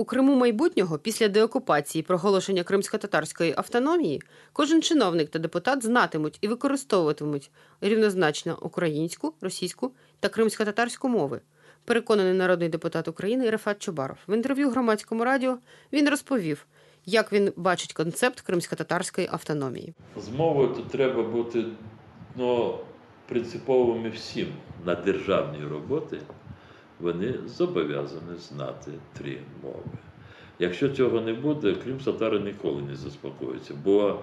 У 0.00 0.04
Криму 0.04 0.34
майбутнього 0.34 0.98
після 0.98 1.28
деокупації 1.28 2.02
проголошення 2.02 2.62
кримсько-татарської 2.62 3.54
автономії 3.56 4.22
кожен 4.52 4.82
чиновник 4.82 5.30
та 5.30 5.38
депутат 5.38 5.84
знатимуть 5.84 6.38
і 6.40 6.48
використовуватимуть 6.48 7.50
рівнозначно 7.80 8.58
українську, 8.62 9.34
російську 9.40 9.92
та 10.20 10.28
кримсько-татарську 10.28 11.08
мови. 11.08 11.40
Переконаний 11.84 12.32
народний 12.32 12.68
депутат 12.68 13.08
України 13.08 13.50
Рефат 13.50 13.78
Чубаров. 13.78 14.16
В 14.28 14.34
інтерв'ю 14.34 14.70
громадському 14.70 15.24
радіо 15.24 15.58
він 15.92 16.08
розповів, 16.08 16.66
як 17.06 17.32
він 17.32 17.52
бачить 17.56 17.92
концепт 17.92 18.40
кримсько-татарської 18.40 19.28
автономії. 19.32 19.94
З 20.16 20.28
мовою 20.28 20.68
тут 20.74 20.88
треба 20.88 21.22
бути 21.22 21.64
ну, 22.36 22.78
принциповими 23.28 24.10
всім 24.10 24.48
на 24.84 24.94
державній 24.94 25.64
роботі. 25.64 26.18
Вони 27.00 27.34
зобов'язані 27.46 28.36
знати 28.38 28.92
три 29.18 29.38
мови. 29.62 29.98
Якщо 30.58 30.88
цього 30.88 31.20
не 31.20 31.32
буде, 31.32 31.74
кримсько-татари 31.74 32.40
ніколи 32.40 32.82
не 32.82 32.96
заспокоїться. 32.96 33.74
Бо 33.84 34.18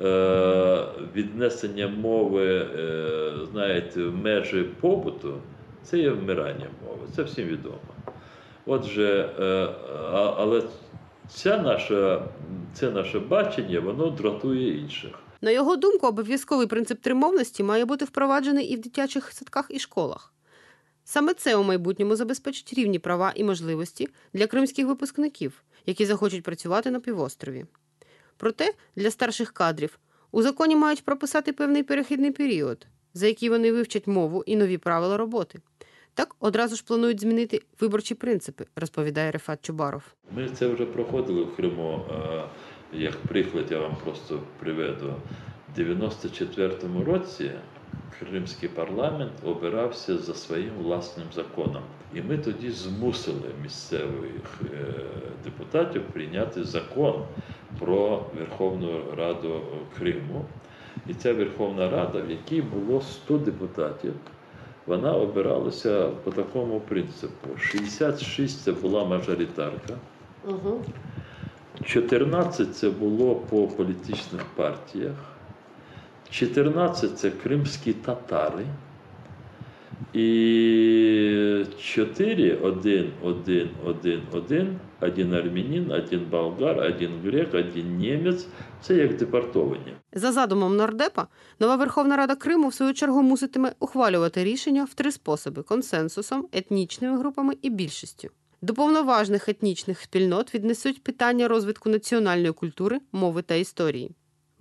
е, 0.00 0.86
віднесення 1.14 1.88
мови, 1.88 2.68
е, 2.76 3.32
знаєте, 3.52 4.04
в 4.04 4.16
межі 4.16 4.62
побуту 4.80 5.34
це 5.82 5.98
є 5.98 6.10
вмирання 6.10 6.66
мови. 6.86 7.06
Це 7.16 7.22
всім 7.22 7.48
відомо. 7.48 7.78
Отже, 8.66 9.30
е, 9.40 9.68
але 10.36 10.62
ця 11.28 11.58
наша, 11.58 12.22
це 12.74 12.90
наше 12.90 13.18
бачення, 13.18 13.80
воно 13.80 14.10
дратує 14.10 14.78
інших. 14.78 15.10
На 15.40 15.50
його 15.50 15.76
думку, 15.76 16.06
обов'язковий 16.06 16.66
принцип 16.66 17.00
тримовності 17.00 17.62
має 17.62 17.84
бути 17.84 18.04
впроваджений 18.04 18.66
і 18.66 18.76
в 18.76 18.80
дитячих 18.80 19.32
садках 19.32 19.66
і 19.68 19.78
школах. 19.78 20.32
Саме 21.04 21.34
це 21.34 21.56
у 21.56 21.62
майбутньому 21.62 22.16
забезпечить 22.16 22.72
рівні 22.72 22.98
права 22.98 23.32
і 23.36 23.44
можливості 23.44 24.08
для 24.32 24.46
кримських 24.46 24.86
випускників, 24.86 25.62
які 25.86 26.06
захочуть 26.06 26.42
працювати 26.42 26.90
на 26.90 27.00
півострові. 27.00 27.66
Проте 28.36 28.74
для 28.96 29.10
старших 29.10 29.52
кадрів 29.52 29.98
у 30.30 30.42
законі 30.42 30.76
мають 30.76 31.04
прописати 31.04 31.52
певний 31.52 31.82
перехідний 31.82 32.30
період, 32.30 32.86
за 33.14 33.26
який 33.26 33.48
вони 33.48 33.72
вивчать 33.72 34.06
мову 34.06 34.44
і 34.46 34.56
нові 34.56 34.78
правила 34.78 35.16
роботи. 35.16 35.58
Так 36.14 36.36
одразу 36.40 36.76
ж 36.76 36.84
планують 36.84 37.20
змінити 37.20 37.62
виборчі 37.80 38.14
принципи, 38.14 38.66
розповідає 38.76 39.30
Рефат 39.30 39.64
Чубаров. 39.64 40.02
Ми 40.36 40.48
це 40.48 40.68
вже 40.68 40.86
проходили 40.86 41.42
в 41.44 41.56
Криму. 41.56 42.04
Як 42.92 43.16
приклад, 43.16 43.66
я 43.70 43.78
вам 43.78 43.96
просто 44.04 44.42
приведу. 44.60 45.14
В 45.76 45.80
94-му 45.80 47.04
році 47.04 47.50
Кримський 48.20 48.68
парламент 48.68 49.32
обирався 49.44 50.18
за 50.18 50.34
своїм 50.34 50.74
власним 50.78 51.26
законом. 51.34 51.82
І 52.14 52.22
ми 52.22 52.38
тоді 52.38 52.70
змусили 52.70 53.48
місцевих 53.62 54.60
е, 54.62 54.94
депутатів 55.44 56.02
прийняти 56.12 56.64
закон 56.64 57.24
про 57.78 58.26
Верховну 58.38 59.02
Раду 59.16 59.60
Криму. 59.98 60.44
І 61.08 61.14
ця 61.14 61.34
Верховна 61.34 61.90
Рада, 61.90 62.20
в 62.20 62.30
якій 62.30 62.62
було 62.62 63.00
100 63.00 63.38
депутатів, 63.38 64.12
вона 64.86 65.12
обиралася 65.14 66.08
по 66.24 66.30
такому 66.30 66.80
принципу: 66.80 67.58
66 67.58 68.62
це 68.62 68.72
була 68.72 69.04
мажоритарка. 69.04 69.96
14 71.84 72.76
це 72.76 72.90
було 72.90 73.34
по 73.34 73.68
політичних 73.68 74.42
партіях, 74.56 75.31
14 76.32 77.18
це 77.18 77.30
кримські 77.30 77.92
татари. 77.92 78.66
І 80.12 81.64
4, 81.80 82.56
1, 82.56 83.12
1, 83.22 83.68
1, 83.84 84.22
1, 84.32 84.78
один 85.00 85.34
армянин, 85.34 85.92
один 85.92 86.26
болгар, 86.30 86.78
один 86.78 87.10
грек, 87.24 87.54
один 87.54 87.96
німець 87.96 88.46
це 88.82 88.94
як 88.94 89.16
депортовані. 89.16 89.94
За 90.12 90.32
задумом 90.32 90.76
нардепа, 90.76 91.26
нова 91.60 91.76
Верховна 91.76 92.16
Рада 92.16 92.34
Криму 92.34 92.68
в 92.68 92.74
свою 92.74 92.94
чергу 92.94 93.22
муситиме 93.22 93.72
ухвалювати 93.80 94.44
рішення 94.44 94.84
в 94.84 94.94
три 94.94 95.12
способи: 95.12 95.62
консенсусом, 95.62 96.48
етнічними 96.52 97.18
групами 97.18 97.54
і 97.62 97.70
більшістю. 97.70 98.28
До 98.62 98.74
повноважних 98.74 99.48
етнічних 99.48 100.00
спільнот 100.00 100.54
віднесуть 100.54 101.02
питання 101.02 101.48
розвитку 101.48 101.90
національної 101.90 102.52
культури, 102.52 103.00
мови 103.12 103.42
та 103.42 103.54
історії. 103.54 104.10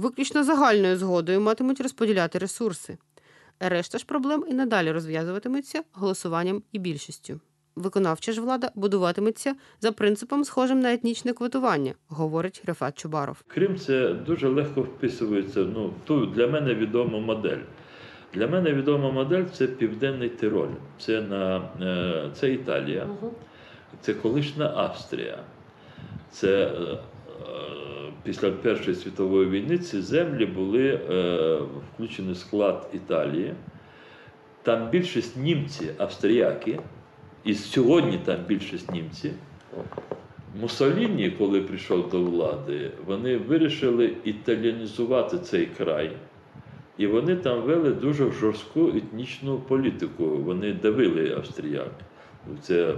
Виключно 0.00 0.44
загальною 0.44 0.96
згодою 0.96 1.40
матимуть 1.40 1.80
розподіляти 1.80 2.38
ресурси. 2.38 2.98
Решта 3.60 3.98
ж 3.98 4.06
проблем 4.06 4.44
і 4.48 4.54
надалі 4.54 4.92
розв'язуватиметься 4.92 5.82
голосуванням 5.92 6.62
і 6.72 6.78
більшістю. 6.78 7.40
Виконавча 7.76 8.32
ж 8.32 8.40
влада 8.40 8.70
будуватиметься 8.74 9.54
за 9.80 9.92
принципом, 9.92 10.44
схожим 10.44 10.80
на 10.80 10.92
етнічне 10.92 11.32
квотування, 11.32 11.94
говорить 12.08 12.62
Рефат 12.66 12.98
Чубаров. 12.98 13.42
Крим 13.46 13.78
це 13.78 14.14
дуже 14.14 14.48
легко 14.48 14.82
вписується 14.82 15.60
ну, 15.60 15.86
в 15.86 16.06
ту 16.06 16.26
для 16.26 16.46
мене 16.46 16.74
відому 16.74 17.20
модель. 17.20 17.62
Для 18.34 18.46
мене 18.46 18.72
відома 18.72 19.10
модель 19.10 19.44
це 19.52 19.66
Південний 19.66 20.28
Тироль, 20.28 20.74
це, 20.98 21.20
на, 21.20 21.56
е, 21.80 22.30
це 22.34 22.52
Італія, 22.52 23.06
це 24.00 24.14
колишня 24.14 24.72
Австрія. 24.76 25.38
Це 26.30 26.66
е, 26.66 26.98
після 28.30 28.50
Першої 28.50 28.96
світової 28.96 29.48
війни 29.48 29.78
ці 29.78 30.00
землі 30.00 30.46
були 30.46 31.00
е, 31.10 31.58
включені 31.94 32.32
в 32.32 32.36
склад 32.36 32.90
Італії. 32.94 33.54
Там 34.62 34.90
більшість 34.90 35.36
німці, 35.36 35.86
австріяки, 35.98 36.80
і 37.44 37.54
сьогодні 37.54 38.18
там 38.24 38.36
більшість 38.48 38.92
німці. 38.92 39.32
Муссоліні, 40.60 41.30
коли 41.30 41.60
прийшов 41.60 42.10
до 42.10 42.22
влади, 42.22 42.90
вони 43.06 43.36
вирішили 43.36 44.12
італіанізувати 44.24 45.38
цей 45.38 45.66
край. 45.66 46.12
І 46.98 47.06
вони 47.06 47.36
там 47.36 47.62
вели 47.62 47.90
дуже 47.90 48.30
жорстку 48.30 48.88
етнічну 48.88 49.58
політику. 49.58 50.24
Вони 50.24 50.72
давили 50.72 51.34
австріяк. 51.36 51.92
Це 52.62 52.94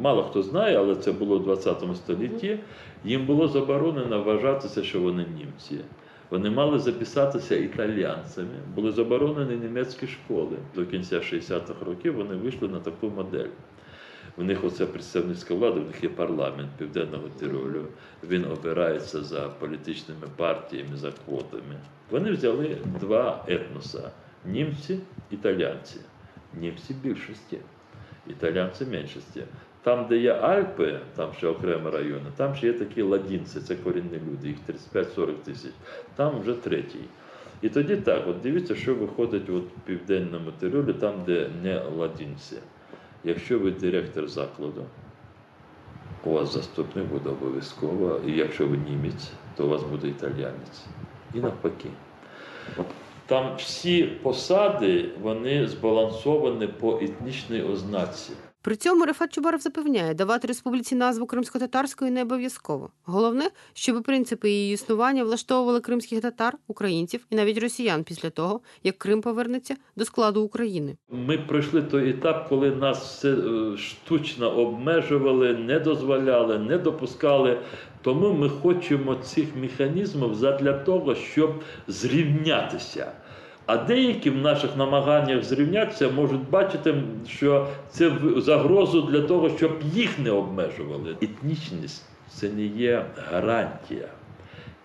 мало 0.00 0.22
хто 0.22 0.42
знає, 0.42 0.78
але 0.78 0.96
це 0.96 1.12
було 1.12 1.38
в 1.38 1.44
20 1.44 1.82
столітті. 1.94 2.58
Їм 3.04 3.26
було 3.26 3.48
заборонено 3.48 4.22
вважатися, 4.22 4.82
що 4.82 5.00
вони 5.00 5.26
німці. 5.38 5.84
Вони 6.30 6.50
мали 6.50 6.78
записатися 6.78 7.56
італіянцями, 7.56 8.54
були 8.74 8.92
заборонені 8.92 9.56
німецькі 9.56 10.06
школи. 10.06 10.56
До 10.74 10.86
кінця 10.86 11.16
60-х 11.16 11.84
років 11.86 12.14
вони 12.14 12.34
вийшли 12.34 12.68
на 12.68 12.80
таку 12.80 13.08
модель. 13.08 13.48
У 14.36 14.42
них 14.42 14.64
оце 14.64 14.86
представницька 14.86 15.54
влада, 15.54 15.80
у 15.80 15.84
них 15.84 16.02
є 16.02 16.08
парламент 16.08 16.70
Південного 16.78 17.28
Тиролю. 17.28 17.86
Він 18.28 18.44
обирається 18.44 19.22
за 19.22 19.40
політичними 19.40 20.26
партіями, 20.36 20.96
за 20.96 21.12
квотами. 21.12 21.76
Вони 22.10 22.30
взяли 22.30 22.76
два 23.00 23.44
етноса: 23.48 24.10
німці, 24.44 24.98
італійці. 25.30 26.00
Німці 26.60 26.94
більшості, 26.94 27.58
італійці 28.28 28.84
меншості. 28.84 29.42
Там, 29.82 30.06
де 30.08 30.16
є 30.16 30.32
Альпи, 30.32 30.98
там 31.16 31.32
ще 31.32 31.48
окремі 31.48 31.90
райони, 31.90 32.26
там 32.36 32.54
ще 32.54 32.66
є 32.66 32.72
такі 32.72 33.02
ладінці, 33.02 33.60
це 33.60 33.74
корінні 33.74 34.20
люди, 34.30 34.48
їх 34.48 34.56
35-40 34.94 35.32
тисяч. 35.34 35.72
Там 36.16 36.40
вже 36.40 36.54
третій. 36.54 37.04
І 37.62 37.68
тоді 37.68 37.96
так, 37.96 38.28
от 38.28 38.40
дивіться, 38.40 38.74
що 38.74 38.94
виходить 38.94 39.50
от 39.50 39.64
в 39.64 39.80
південному 39.84 40.50
Тиролі, 40.60 40.92
там, 40.92 41.14
де 41.26 41.50
не 41.62 41.82
ладінці. 41.98 42.56
Якщо 43.24 43.58
ви 43.58 43.70
директор 43.70 44.28
закладу, 44.28 44.84
у 46.24 46.30
вас 46.30 46.52
заступник 46.52 47.06
буде 47.06 47.30
обов'язково, 47.30 48.20
і 48.26 48.32
якщо 48.32 48.66
ви 48.66 48.76
німець, 48.76 49.32
то 49.56 49.66
у 49.66 49.68
вас 49.68 49.82
буде 49.82 50.08
італіянець. 50.08 50.84
І 51.34 51.40
навпаки. 51.40 51.88
Там 53.26 53.56
всі 53.56 54.04
посади 54.04 55.08
вони 55.22 55.66
збалансовані 55.66 56.66
по 56.66 56.98
етнічній 57.02 57.62
ознаці. 57.62 58.32
При 58.62 58.76
цьому 58.76 59.04
Рефат 59.04 59.32
Чубаров 59.32 59.60
запевняє, 59.60 60.14
давати 60.14 60.48
республіці 60.48 60.94
назву 60.94 61.26
кримсько-татарської 61.26 62.10
не 62.10 62.22
обов'язково. 62.22 62.90
Головне, 63.04 63.50
щоб 63.72 64.02
принципи 64.02 64.50
її 64.50 64.74
існування 64.74 65.24
влаштовували 65.24 65.80
кримських 65.80 66.20
татар, 66.20 66.58
українців 66.66 67.26
і 67.30 67.36
навіть 67.36 67.58
росіян 67.58 68.04
після 68.04 68.30
того, 68.30 68.60
як 68.84 68.98
Крим 68.98 69.20
повернеться 69.20 69.76
до 69.96 70.04
складу 70.04 70.42
України. 70.42 70.96
Ми 71.10 71.38
пройшли 71.38 71.82
той 71.82 72.10
етап, 72.10 72.48
коли 72.48 72.70
нас 72.70 72.98
все 72.98 73.32
е, 73.32 73.76
штучно 73.76 74.50
обмежували, 74.56 75.54
не 75.54 75.78
дозволяли, 75.78 76.58
не 76.58 76.78
допускали. 76.78 77.58
Тому 78.02 78.32
ми 78.32 78.48
хочемо 78.48 79.14
цих 79.14 79.56
механізмів 79.56 80.34
задля 80.34 80.72
того, 80.72 81.14
щоб 81.14 81.62
зрівнятися. 81.88 83.12
А 83.72 83.76
деякі 83.76 84.30
в 84.30 84.36
наших 84.36 84.76
намаганнях 84.76 85.44
зрівнятися 85.44 86.08
можуть 86.08 86.50
бачити, 86.50 86.94
що 87.28 87.68
це 87.90 88.12
загрозу 88.36 89.02
для 89.02 89.20
того, 89.20 89.50
щоб 89.50 89.72
їх 89.94 90.18
не 90.18 90.30
обмежували. 90.30 91.16
Етнічність 91.22 92.04
це 92.28 92.48
не 92.48 92.64
є 92.64 93.06
гарантія. 93.30 94.08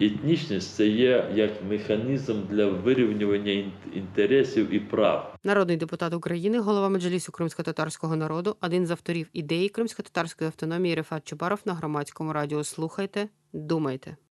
Етнічність 0.00 0.74
це 0.74 0.86
є 0.86 1.30
як 1.34 1.50
механізм 1.68 2.34
для 2.50 2.66
вирівнювання 2.66 3.64
інтересів 3.94 4.74
і 4.74 4.80
прав. 4.80 5.34
Народний 5.44 5.76
депутат 5.76 6.14
України, 6.14 6.58
голова 6.58 6.88
Меджлісу 6.88 7.32
кримсько-татарського 7.32 8.16
народу, 8.16 8.56
один 8.60 8.86
з 8.86 8.90
авторів 8.90 9.28
ідеї 9.32 9.68
кримсько-татарської 9.68 10.48
автономії 10.48 10.94
Рефат 10.94 11.28
Чубаров 11.28 11.60
на 11.64 11.74
громадському 11.74 12.32
радіо. 12.32 12.64
Слухайте, 12.64 13.28
думайте. 13.52 14.16